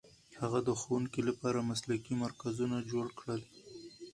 هغه 0.41 0.59
د 0.67 0.69
ښوونکو 0.81 1.19
لپاره 1.27 1.67
مسلکي 1.69 2.13
مرکزونه 2.23 2.77
جوړ 2.91 3.07
کړل. 3.19 3.41